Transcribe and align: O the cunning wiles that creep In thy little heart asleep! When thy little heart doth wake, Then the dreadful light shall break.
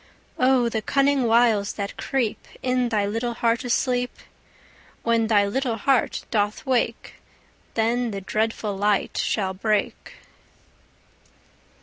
O 0.39 0.67
the 0.67 0.81
cunning 0.81 1.25
wiles 1.27 1.73
that 1.73 1.95
creep 1.95 2.47
In 2.63 2.89
thy 2.89 3.05
little 3.05 3.35
heart 3.35 3.63
asleep! 3.63 4.09
When 5.03 5.27
thy 5.27 5.45
little 5.45 5.77
heart 5.77 6.23
doth 6.31 6.65
wake, 6.65 7.21
Then 7.75 8.09
the 8.09 8.21
dreadful 8.21 8.75
light 8.75 9.19
shall 9.23 9.53
break. 9.53 10.15